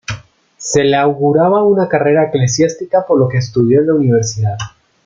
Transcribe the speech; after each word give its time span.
Se 0.57 0.83
le 0.83 0.97
auguraba 0.97 1.63
una 1.63 1.87
carrera 1.87 2.25
eclesiástica, 2.25 3.05
por 3.05 3.19
lo 3.19 3.27
que 3.29 3.37
estudió 3.37 3.81
en 3.81 3.85
la 3.85 3.93
universidad. 3.93 4.57